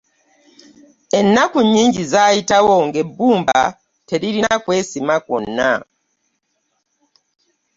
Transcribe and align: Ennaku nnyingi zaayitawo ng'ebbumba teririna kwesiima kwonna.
Ennaku 1.19 1.57
nnyingi 1.65 2.01
zaayitawo 2.11 2.73
ng'ebbumba 2.87 3.59
teririna 4.07 4.53
kwesiima 4.63 5.15
kwonna. 5.25 5.71